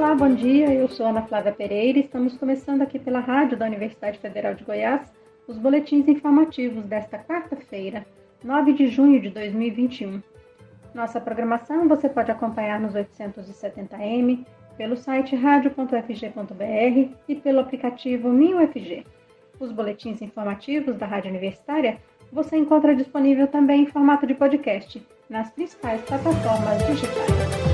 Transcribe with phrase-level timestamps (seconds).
[0.00, 0.72] Olá, bom dia.
[0.72, 4.64] Eu sou Ana Flávia Pereira e estamos começando aqui pela rádio da Universidade Federal de
[4.64, 5.12] Goiás
[5.46, 8.06] os boletins informativos desta quarta-feira,
[8.42, 10.22] 9 de junho de 2021.
[10.94, 14.46] Nossa programação você pode acompanhar nos 870m,
[14.78, 19.06] pelo site radio.fg.br e pelo aplicativo MinUFG.
[19.60, 21.98] Os boletins informativos da Rádio Universitária
[22.32, 27.69] você encontra disponível também em formato de podcast nas principais plataformas digitais.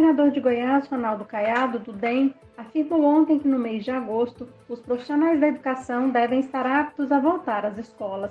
[0.00, 4.80] Governador de Goiás, Ronaldo Caiado, do DEM, afirmou ontem que no mês de agosto os
[4.80, 8.30] profissionais da educação devem estar aptos a voltar às escolas.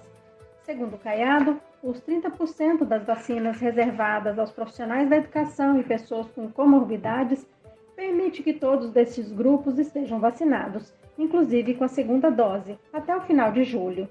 [0.64, 7.48] Segundo Caiado, os 30% das vacinas reservadas aos profissionais da educação e pessoas com comorbidades
[7.96, 13.52] permite que todos desses grupos estejam vacinados, inclusive com a segunda dose, até o final
[13.52, 14.10] de julho.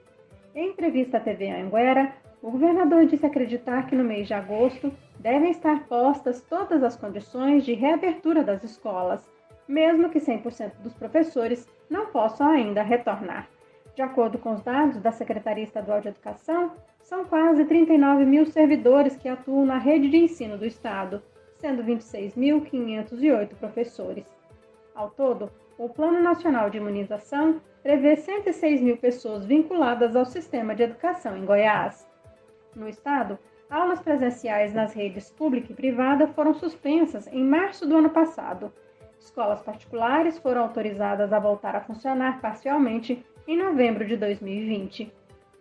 [0.54, 5.50] Em entrevista à TV Anguera, o governador disse acreditar que no mês de agosto devem
[5.50, 9.28] estar postas todas as condições de reabertura das escolas,
[9.66, 13.48] mesmo que 100% dos professores não possam ainda retornar.
[13.94, 19.16] De acordo com os dados da Secretaria Estadual de Educação, são quase 39 mil servidores
[19.16, 21.22] que atuam na rede de ensino do Estado,
[21.56, 24.24] sendo 26.508 professores.
[24.94, 30.82] Ao todo, o Plano Nacional de Imunização prevê 106 mil pessoas vinculadas ao sistema de
[30.82, 32.08] educação em Goiás.
[32.74, 33.38] No estado,
[33.70, 38.72] aulas presenciais nas redes pública e privada foram suspensas em março do ano passado.
[39.20, 45.12] Escolas particulares foram autorizadas a voltar a funcionar parcialmente em novembro de 2020.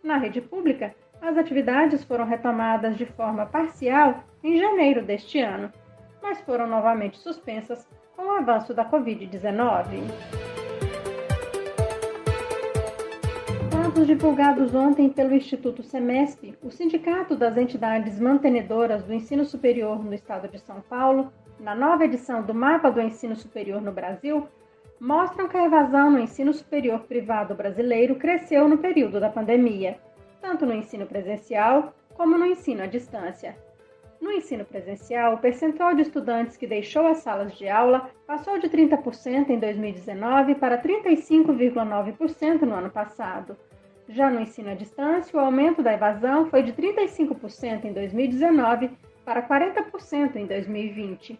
[0.04, 5.72] Na rede pública, as atividades foram retomadas de forma parcial em janeiro deste ano,
[6.22, 10.37] mas foram novamente suspensas com o avanço da Covid-19.
[13.98, 20.14] Dados divulgados ontem pelo Instituto Semesp, o Sindicato das Entidades Mantenedoras do Ensino Superior no
[20.14, 24.48] Estado de São Paulo, na nova edição do Mapa do Ensino Superior no Brasil,
[25.00, 29.98] mostram que a evasão no ensino superior privado brasileiro cresceu no período da pandemia,
[30.40, 33.58] tanto no ensino presencial como no ensino à distância.
[34.22, 38.70] No ensino presencial, o percentual de estudantes que deixou as salas de aula passou de
[38.70, 43.58] 30% em 2019 para 35,9% no ano passado.
[44.10, 48.92] Já no ensino à distância, o aumento da evasão foi de 35% em 2019
[49.26, 51.38] para 40% em 2020.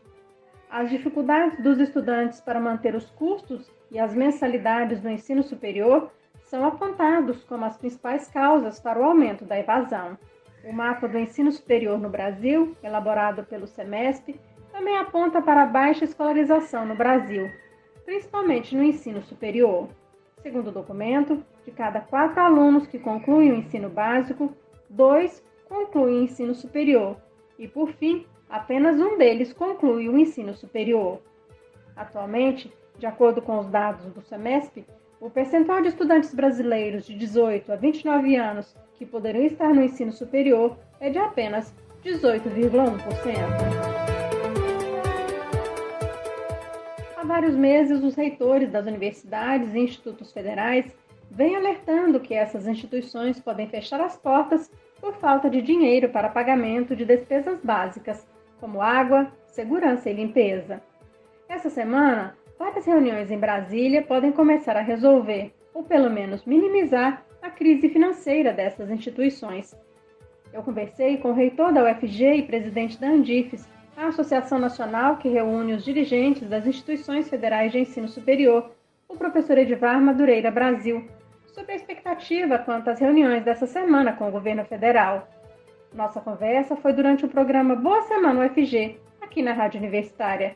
[0.70, 6.12] As dificuldades dos estudantes para manter os custos e as mensalidades do ensino superior
[6.44, 10.18] são apontados como as principais causas para o aumento da evasão.
[10.66, 14.38] O mapa do ensino superior no Brasil, elaborado pelo SEMESP,
[14.74, 17.50] também aponta para a baixa escolarização no Brasil,
[18.04, 19.88] principalmente no ensino superior.
[20.42, 24.56] Segundo o documento, de cada quatro alunos que concluem o ensino básico,
[24.90, 27.18] dois concluem o ensino superior
[27.60, 31.20] e, por fim, apenas um deles conclui o ensino superior.
[31.94, 34.86] Atualmente, de acordo com os dados do SEMESP,
[35.20, 40.14] o percentual de estudantes brasileiros de 18 a 29 anos que poderão estar no ensino
[40.14, 42.98] superior é de apenas 18,1%.
[47.18, 50.96] Há vários meses, os reitores das universidades e institutos federais
[51.30, 56.96] vêm alertando que essas instituições podem fechar as portas por falta de dinheiro para pagamento
[56.96, 58.28] de despesas básicas,
[58.60, 60.82] como água, segurança e limpeza.
[61.48, 67.50] Essa semana, várias reuniões em Brasília podem começar a resolver, ou pelo menos minimizar, a
[67.50, 69.76] crise financeira dessas instituições.
[70.52, 75.30] Eu conversei com o reitor da UFG e presidente da Andifes, a Associação Nacional que
[75.30, 78.72] reúne os dirigentes das instituições federais de ensino superior,
[79.08, 81.08] o professor Edivar Madureira Brasil,
[81.58, 85.28] sobre a expectativa quanto às reuniões dessa semana com o governo federal.
[85.92, 90.56] Nossa conversa foi durante o programa Boa Semana UFG, aqui na Rádio Universitária.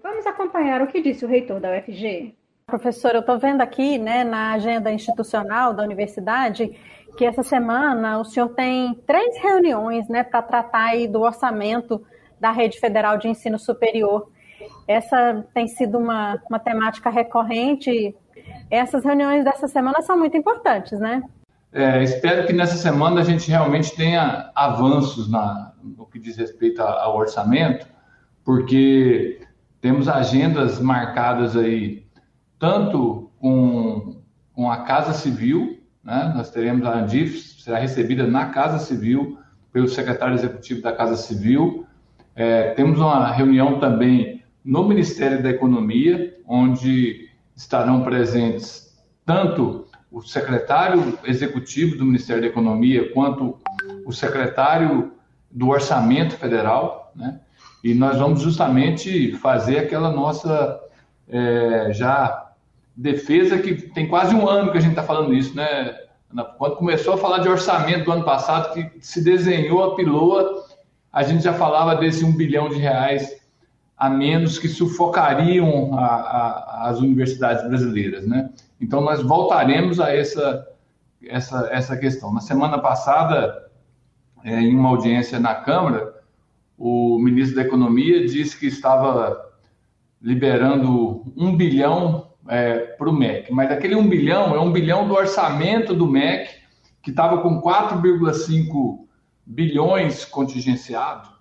[0.00, 2.32] Vamos acompanhar o que disse o reitor da UFG.
[2.64, 6.78] Professor, eu estou vendo aqui né, na agenda institucional da universidade
[7.16, 12.00] que essa semana o senhor tem três reuniões né, para tratar aí do orçamento
[12.38, 14.30] da Rede Federal de Ensino Superior.
[14.86, 18.14] Essa tem sido uma, uma temática recorrente.
[18.70, 21.22] Essas reuniões dessa semana são muito importantes, né?
[21.72, 26.80] É, espero que nessa semana a gente realmente tenha avanços na, no que diz respeito
[26.80, 27.86] ao orçamento,
[28.44, 29.40] porque
[29.80, 32.06] temos agendas marcadas aí
[32.58, 34.22] tanto com,
[34.54, 36.32] com a Casa Civil, né?
[36.34, 39.38] nós teremos a Andif, será recebida na Casa Civil
[39.72, 41.86] pelo secretário executivo da Casa Civil.
[42.34, 47.25] É, temos uma reunião também no Ministério da Economia, onde
[47.56, 48.94] estarão presentes
[49.24, 53.58] tanto o secretário executivo do Ministério da Economia quanto
[54.04, 55.12] o secretário
[55.50, 57.40] do Orçamento Federal, né?
[57.82, 60.80] E nós vamos justamente fazer aquela nossa
[61.28, 62.52] é, já
[62.96, 65.96] defesa que tem quase um ano que a gente está falando isso, né?
[66.58, 70.64] Quando começou a falar de orçamento do ano passado, que se desenhou a piloa,
[71.12, 73.40] a gente já falava desse um bilhão de reais
[73.96, 78.50] a menos que sufocariam a, a, as universidades brasileiras, né?
[78.80, 80.68] Então nós voltaremos a essa
[81.26, 82.32] essa essa questão.
[82.32, 83.70] Na semana passada,
[84.44, 86.14] é, em uma audiência na Câmara,
[86.76, 89.44] o ministro da Economia disse que estava
[90.20, 95.14] liberando um bilhão é, para o MEC, mas aquele um bilhão é um bilhão do
[95.14, 96.50] orçamento do MEC
[97.02, 99.06] que estava com 4,5
[99.46, 101.35] bilhões contingenciado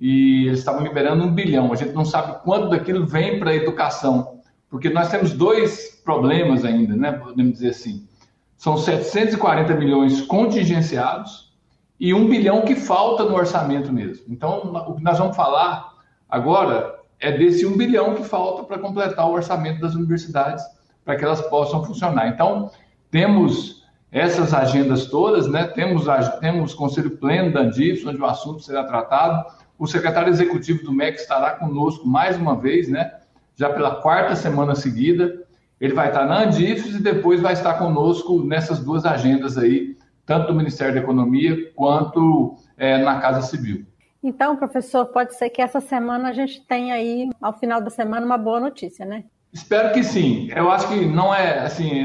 [0.00, 1.72] e eles estavam liberando um bilhão.
[1.72, 6.64] A gente não sabe quanto daquilo vem para a educação, porque nós temos dois problemas
[6.64, 7.12] ainda, né?
[7.12, 8.08] Podemos dizer assim.
[8.56, 11.52] São 740 milhões contingenciados
[11.98, 14.24] e um bilhão que falta no orçamento mesmo.
[14.28, 15.92] Então, o que nós vamos falar
[16.28, 20.64] agora é desse um bilhão que falta para completar o orçamento das universidades
[21.04, 22.28] para que elas possam funcionar.
[22.28, 22.70] Então,
[23.10, 25.64] temos essas agendas todas, né?
[25.64, 26.04] Temos
[26.40, 29.44] temos conselho pleno da Andifes, onde o assunto será tratado
[29.80, 33.14] o secretário executivo do MEC estará conosco mais uma vez, né?
[33.56, 35.42] Já pela quarta semana seguida.
[35.80, 39.96] Ele vai estar na Andifes e depois vai estar conosco nessas duas agendas aí,
[40.26, 43.86] tanto do Ministério da Economia quanto é, na Casa Civil.
[44.22, 48.26] Então, professor, pode ser que essa semana a gente tenha aí, ao final da semana,
[48.26, 49.24] uma boa notícia, né?
[49.50, 50.50] Espero que sim.
[50.54, 52.04] Eu acho que não é assim.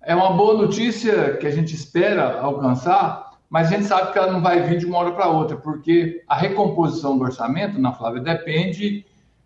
[0.00, 4.32] É uma boa notícia que a gente espera alcançar, mas a gente sabe que ela
[4.32, 8.20] não vai vir de uma hora para outra, porque a recomposição do orçamento, na Flávia,
[8.20, 9.04] depende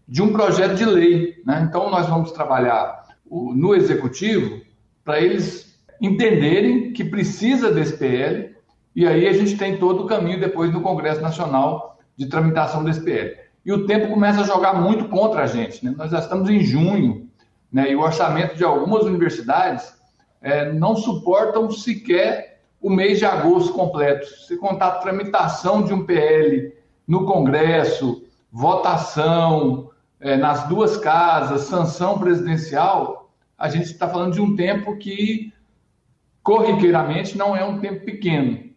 [0.09, 1.41] de um projeto de lei.
[1.45, 1.67] Né?
[1.69, 4.61] Então, nós vamos trabalhar no executivo
[5.05, 8.57] para eles entenderem que precisa desse PL,
[8.97, 13.03] e aí a gente tem todo o caminho depois do Congresso Nacional de tramitação desse
[13.03, 13.37] PL.
[13.65, 15.85] E o tempo começa a jogar muito contra a gente.
[15.85, 15.95] Né?
[15.97, 17.29] Nós já estamos em junho,
[17.71, 17.91] né?
[17.93, 19.93] e o orçamento de algumas universidades
[20.41, 22.50] é, não suportam sequer
[22.81, 24.27] o mês de agosto completo.
[24.27, 26.75] Se contar a tramitação de um PL
[27.07, 34.57] no Congresso, votação é, nas duas casas, sanção presidencial, a gente está falando de um
[34.57, 35.53] tempo que,
[36.43, 38.71] corriqueiramente, não é um tempo pequeno.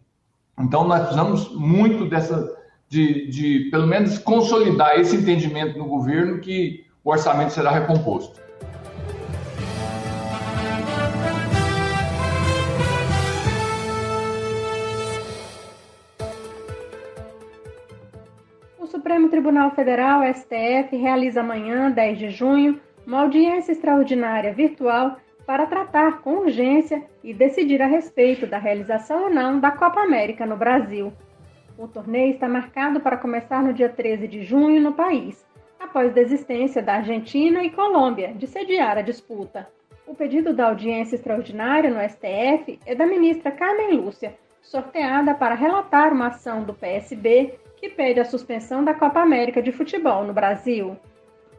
[0.59, 2.53] Então, nós precisamos muito dessa,
[2.89, 8.42] de, de pelo menos consolidar esse entendimento no governo que o orçamento será recomposto.
[19.33, 26.35] Tribunal Federal, STF, realiza amanhã, 10 de junho, uma audiência extraordinária virtual para tratar com
[26.35, 31.11] urgência e decidir a respeito da realização ou não da Copa América no Brasil.
[31.79, 35.43] O torneio está marcado para começar no dia 13 de junho no país,
[35.79, 39.67] após desistência da Argentina e Colômbia de sediar a disputa.
[40.05, 46.11] O pedido da audiência extraordinária no STF é da ministra Carmen Lúcia, sorteada para relatar
[46.13, 50.97] uma ação do PSB que pede a suspensão da Copa América de Futebol no Brasil.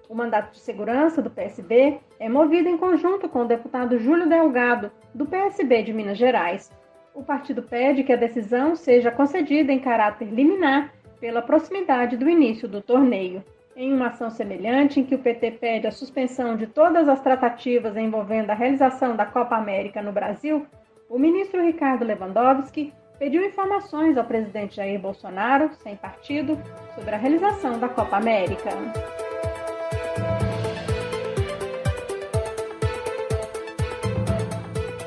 [0.08, 4.90] O mandato de segurança do PSB é movido em conjunto com o deputado Júlio Delgado,
[5.14, 6.70] do PSB de Minas Gerais.
[7.14, 12.66] O partido pede que a decisão seja concedida em caráter liminar pela proximidade do início
[12.66, 13.44] do torneio.
[13.76, 17.96] Em uma ação semelhante, em que o PT pede a suspensão de todas as tratativas
[17.96, 20.66] envolvendo a realização da Copa América no Brasil,
[21.08, 26.58] o ministro Ricardo Lewandowski pediu informações ao presidente Jair Bolsonaro, sem partido,
[26.94, 28.70] sobre a realização da Copa América.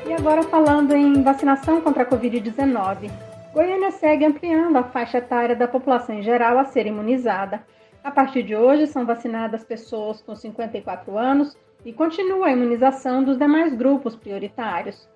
[0.06, 3.10] E agora falando em vacinação contra a Covid-19.
[3.52, 7.62] Goiânia segue ampliando a faixa etária da população em geral a ser imunizada.
[8.04, 13.36] A partir de hoje, são vacinadas pessoas com 54 anos e continua a imunização dos
[13.36, 15.08] demais grupos prioritários.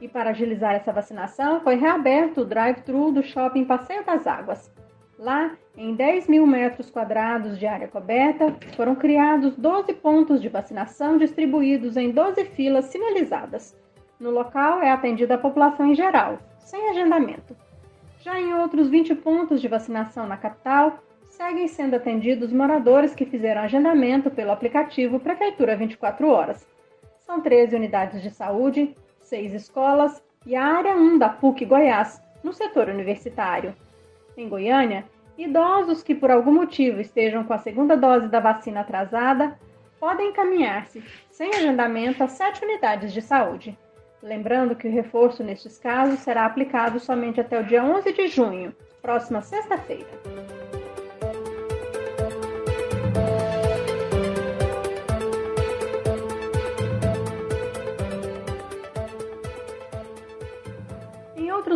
[0.00, 4.70] E para agilizar essa vacinação, foi reaberto o drive-thru do shopping Passeio das Águas.
[5.18, 11.16] Lá, em 10 mil metros quadrados de área coberta, foram criados 12 pontos de vacinação
[11.16, 13.74] distribuídos em 12 filas sinalizadas.
[14.20, 17.56] No local é atendida a população em geral, sem agendamento.
[18.20, 23.62] Já em outros 20 pontos de vacinação na capital, seguem sendo atendidos moradores que fizeram
[23.62, 26.66] agendamento pelo aplicativo Prefeitura 24 Horas.
[27.20, 28.94] São 13 unidades de saúde,
[29.26, 33.74] seis escolas e a área 1 da PUC Goiás, no setor universitário.
[34.36, 35.04] Em Goiânia,
[35.36, 39.58] idosos que por algum motivo estejam com a segunda dose da vacina atrasada
[39.98, 43.76] podem encaminhar-se, sem agendamento, a sete unidades de saúde.
[44.22, 48.74] Lembrando que o reforço nestes casos será aplicado somente até o dia 11 de junho,
[49.02, 50.55] próxima sexta-feira.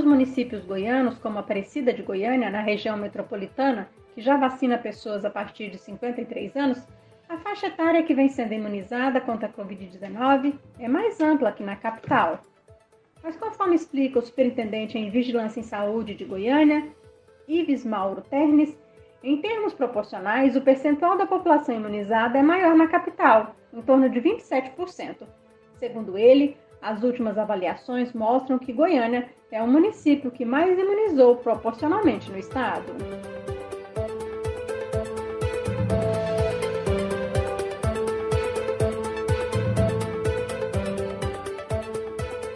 [0.01, 5.31] Dos municípios goianos, como Aparecida de Goiânia, na região metropolitana, que já vacina pessoas a
[5.31, 6.83] partir de 53 anos,
[7.29, 11.77] a faixa etária que vem sendo imunizada contra a Covid-19 é mais ampla que na
[11.77, 12.43] capital.
[13.23, 16.89] Mas, conforme explica o superintendente em Vigilância em Saúde de Goiânia,
[17.47, 18.75] Ives Mauro Ternes,
[19.23, 24.19] em termos proporcionais, o percentual da população imunizada é maior na capital, em torno de
[24.19, 25.27] 27%.
[25.79, 32.31] Segundo ele, as últimas avaliações mostram que Goiânia é o município que mais imunizou proporcionalmente
[32.31, 32.93] no estado.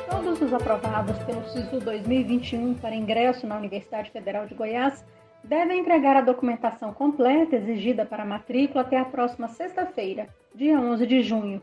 [0.09, 5.05] Todos os aprovados pelo SISU 2021 para ingresso na Universidade Federal de Goiás
[5.43, 11.07] devem entregar a documentação completa exigida para a matrícula até a próxima sexta-feira, dia 11
[11.07, 11.63] de junho.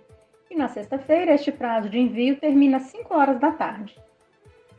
[0.52, 3.98] E na sexta-feira, este prazo de envio termina às 5 horas da tarde.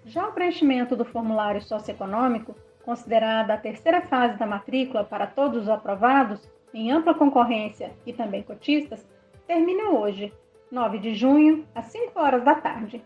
[0.04, 5.68] Já o preenchimento do formulário socioeconômico, considerada a terceira fase da matrícula para todos os
[5.70, 9.08] aprovados, em ampla concorrência e também cotistas,
[9.46, 10.30] termina hoje,
[10.70, 13.02] 9 de junho, às 5 horas da tarde.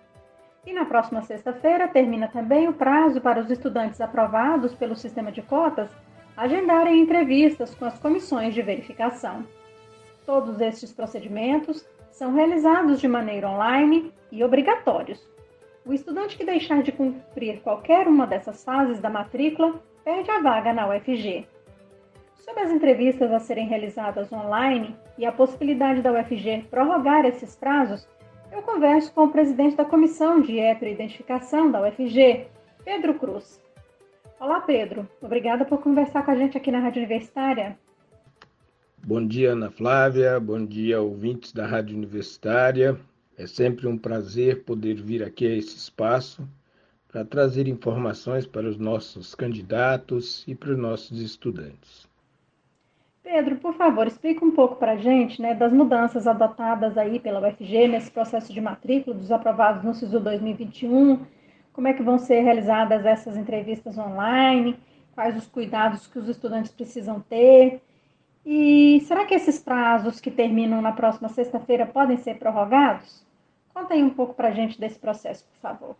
[0.66, 5.40] E na próxima sexta-feira termina também o prazo para os estudantes aprovados pelo sistema de
[5.40, 5.88] cotas
[6.36, 9.46] agendarem entrevistas com as comissões de verificação.
[10.26, 15.22] Todos estes procedimentos são realizados de maneira online e obrigatórios.
[15.84, 20.72] O estudante que deixar de cumprir qualquer uma dessas fases da matrícula perde a vaga
[20.72, 21.46] na UFG.
[22.36, 28.08] Sobre as entrevistas a serem realizadas online e a possibilidade da UFG prorrogar esses prazos,
[28.50, 32.46] eu converso com o presidente da Comissão de Heteroidentificação da UFG,
[32.82, 33.62] Pedro Cruz.
[34.40, 35.06] Olá, Pedro.
[35.20, 37.76] Obrigada por conversar com a gente aqui na Rádio Universitária.
[39.08, 40.40] Bom dia, Ana Flávia.
[40.40, 42.98] Bom dia, ouvintes da Rádio Universitária.
[43.38, 46.42] É sempre um prazer poder vir aqui a esse espaço
[47.06, 52.08] para trazer informações para os nossos candidatos e para os nossos estudantes.
[53.22, 57.48] Pedro, por favor, explica um pouco para a gente né, das mudanças adotadas aí pela
[57.48, 61.24] UFG nesse processo de matrícula dos aprovados no SISU 2021,
[61.72, 64.76] como é que vão ser realizadas essas entrevistas online,
[65.14, 67.80] quais os cuidados que os estudantes precisam ter,
[68.46, 73.26] e será que esses prazos que terminam na próxima sexta-feira podem ser prorrogados?
[73.74, 75.96] Conta aí um pouco para a gente desse processo, por favor.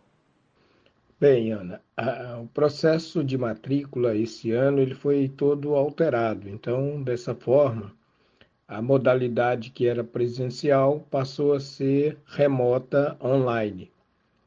[1.19, 6.47] Bem, Ana, a, o processo de matrícula esse ano ele foi todo alterado.
[6.47, 7.91] Então, dessa forma,
[8.67, 13.91] a modalidade que era presencial passou a ser remota online.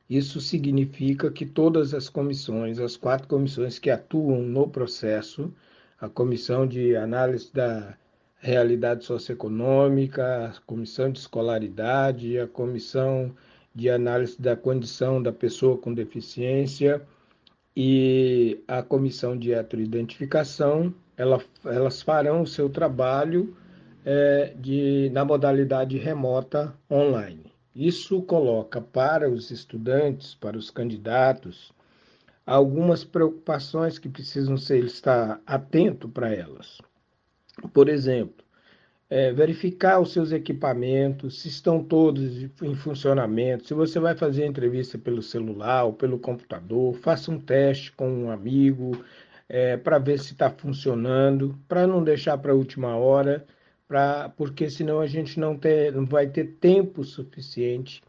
[0.09, 5.53] Isso significa que todas as comissões, as quatro comissões que atuam no processo,
[6.01, 7.97] a comissão de análise da
[8.39, 13.35] realidade socioeconômica, a comissão de escolaridade, a comissão
[13.75, 17.03] de análise da condição da pessoa com deficiência
[17.77, 23.55] e a comissão de heteroidentificação, ela, elas farão o seu trabalho
[24.05, 27.53] é, de, na modalidade remota online.
[27.75, 31.73] Isso coloca para os estudantes, para os candidatos,
[32.51, 36.79] algumas preocupações que precisam ser estar atento para elas.
[37.73, 38.45] Por exemplo,
[39.09, 43.69] é, verificar os seus equipamentos, se estão todos em funcionamento.
[43.69, 48.11] Se você vai fazer a entrevista pelo celular ou pelo computador, faça um teste com
[48.11, 49.01] um amigo
[49.49, 53.47] é, para ver se está funcionando, para não deixar para a última hora,
[53.87, 58.03] pra, porque senão a gente não, ter, não vai ter tempo suficiente.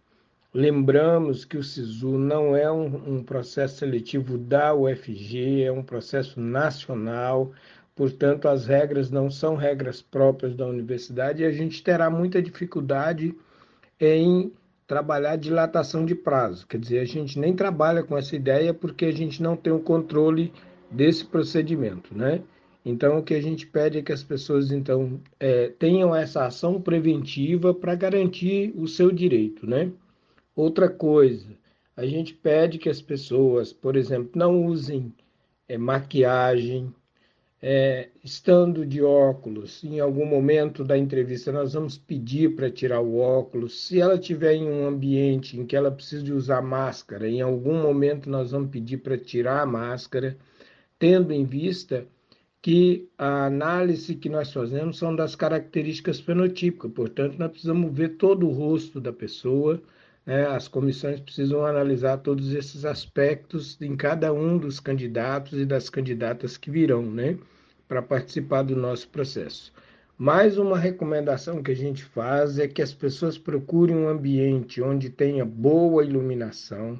[0.54, 6.40] Lembramos que o SISU não é um, um processo seletivo da UFG, é um processo
[6.40, 7.54] nacional
[8.02, 13.36] portanto, as regras não são regras próprias da universidade e a gente terá muita dificuldade
[14.00, 14.52] em
[14.88, 16.66] trabalhar dilatação de prazo.
[16.68, 19.80] Quer dizer, a gente nem trabalha com essa ideia porque a gente não tem o
[19.80, 20.52] controle
[20.90, 22.42] desse procedimento, né?
[22.84, 26.82] Então, o que a gente pede é que as pessoas então é, tenham essa ação
[26.82, 29.92] preventiva para garantir o seu direito, né?
[30.62, 31.58] Outra coisa,
[31.98, 35.12] a gente pede que as pessoas, por exemplo, não usem
[35.68, 36.94] é, maquiagem,
[37.60, 43.18] é, estando de óculos, em algum momento da entrevista, nós vamos pedir para tirar o
[43.18, 43.88] óculos.
[43.88, 47.82] Se ela estiver em um ambiente em que ela precisa de usar máscara, em algum
[47.82, 50.38] momento nós vamos pedir para tirar a máscara,
[51.00, 52.06] tendo em vista
[52.62, 58.48] que a análise que nós fazemos são das características fenotípicas, portanto, nós precisamos ver todo
[58.48, 59.82] o rosto da pessoa.
[60.32, 60.48] Né?
[60.48, 66.56] As comissões precisam analisar todos esses aspectos em cada um dos candidatos e das candidatas
[66.56, 67.38] que virão, né?
[67.86, 69.74] para participar do nosso processo.
[70.18, 75.10] Mais uma recomendação que a gente faz é que as pessoas procurem um ambiente onde
[75.10, 76.98] tenha boa iluminação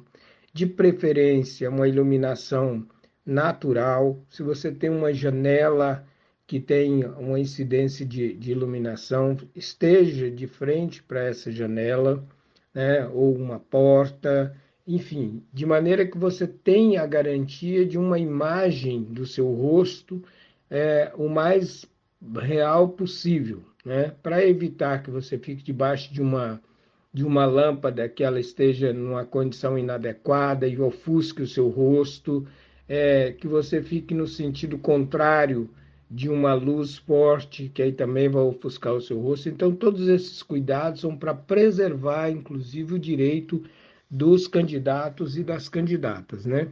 [0.52, 2.86] de preferência uma iluminação
[3.24, 4.22] natural.
[4.28, 6.06] Se você tem uma janela
[6.46, 12.22] que tem uma incidência de, de iluminação, esteja de frente para essa janela,
[12.74, 13.06] né?
[13.08, 19.26] ou uma porta, enfim, de maneira que você tenha a garantia de uma imagem do
[19.26, 20.22] seu rosto
[20.70, 21.84] é, o mais
[22.40, 24.12] real possível, né?
[24.22, 26.60] para evitar que você fique debaixo de uma
[27.14, 32.46] de uma lâmpada que ela esteja numa condição inadequada e ofusque o seu rosto,
[32.88, 35.68] é, que você fique no sentido contrário
[36.12, 39.48] de uma luz forte, que aí também vai ofuscar o seu rosto.
[39.48, 43.64] Então, todos esses cuidados são para preservar, inclusive, o direito
[44.10, 46.68] dos candidatos e das candidatas, né?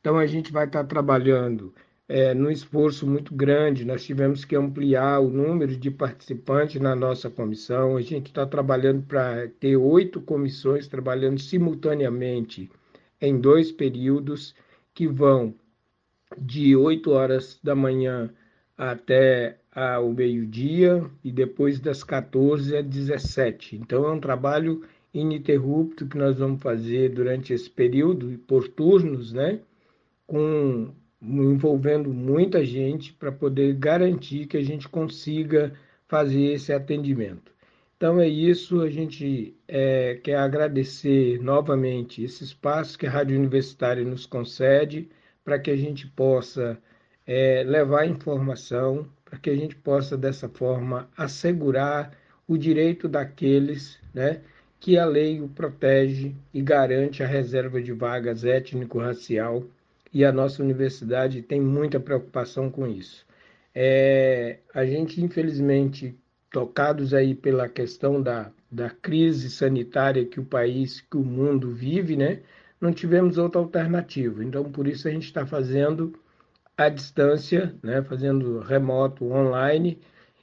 [0.00, 1.74] Então, a gente vai estar trabalhando
[2.08, 3.84] é, num esforço muito grande.
[3.84, 7.94] Nós tivemos que ampliar o número de participantes na nossa comissão.
[7.94, 12.70] A gente está trabalhando para ter oito comissões trabalhando simultaneamente
[13.20, 14.54] em dois períodos
[14.94, 15.54] que vão
[16.36, 18.30] de 8 horas da manhã
[18.78, 19.58] até
[20.02, 23.76] o meio-dia e depois das 14 às 17.
[23.76, 24.82] Então é um trabalho
[25.12, 29.60] ininterrupto que nós vamos fazer durante esse período, por turnos, né?
[30.26, 35.72] Com, envolvendo muita gente para poder garantir que a gente consiga
[36.06, 37.52] fazer esse atendimento.
[37.96, 44.04] Então é isso, a gente é, quer agradecer novamente esse espaço que a Rádio Universitária
[44.04, 45.08] nos concede
[45.44, 46.78] para que a gente possa
[47.28, 52.16] é, levar informação, para que a gente possa, dessa forma, assegurar
[52.48, 54.40] o direito daqueles né,
[54.80, 59.62] que a lei o protege e garante a reserva de vagas étnico-racial,
[60.10, 63.26] e a nossa universidade tem muita preocupação com isso.
[63.74, 66.18] É, a gente, infelizmente,
[66.50, 72.16] tocados aí pela questão da, da crise sanitária que o país, que o mundo vive,
[72.16, 72.40] né,
[72.80, 74.42] não tivemos outra alternativa.
[74.42, 76.18] Então, por isso a gente está fazendo
[76.78, 80.00] à distância, né, fazendo remoto, online,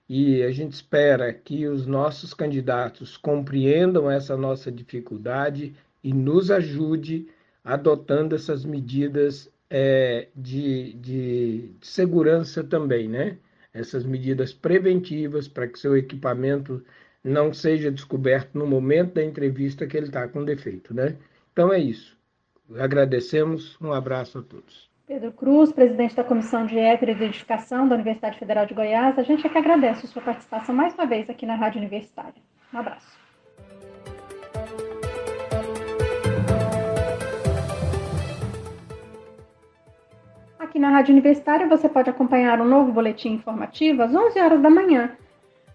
[0.07, 7.29] e a gente espera que os nossos candidatos compreendam essa nossa dificuldade e nos ajude
[7.63, 13.37] adotando essas medidas é, de, de, de, segurança também, né?
[13.73, 16.83] Essas medidas preventivas para que seu equipamento
[17.23, 21.17] não seja descoberto no momento da entrevista que ele está com defeito, né?
[21.51, 22.15] Então é isso.
[22.77, 24.94] Agradecemos, um abraço a todos.
[25.07, 29.19] Pedro Cruz, presidente da Comissão de Ética e Edificação da Universidade Federal de Goiás.
[29.19, 32.33] A gente é que agradece a sua participação mais uma vez aqui na Rádio Universitária.
[32.73, 33.15] Um abraço.
[40.57, 44.71] Aqui na Rádio Universitária você pode acompanhar um novo boletim informativo às 11 horas da
[44.71, 45.15] manhã.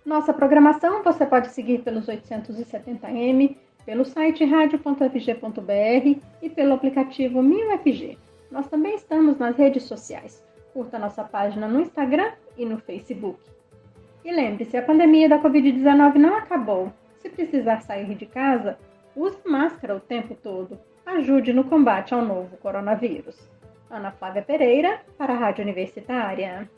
[0.05, 8.30] Nossa programação você pode seguir pelos 870m, pelo site radio.fg.br e pelo aplicativo 1000FG.
[8.51, 10.45] Nós também estamos nas redes sociais.
[10.73, 13.41] Curta nossa página no Instagram e no Facebook.
[14.25, 16.93] E lembre-se, a pandemia da Covid-19 não acabou.
[17.19, 18.79] Se precisar sair de casa,
[19.15, 20.79] use máscara o tempo todo.
[21.07, 23.37] Ajude no combate ao novo coronavírus.
[23.91, 26.69] Ana Flávia Pereira, para a Rádio Universitária.